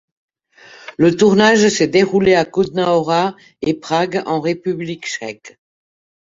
[0.97, 5.59] Le tournage s'est déroulé à Kutná Hora et Prague, en République tchèque.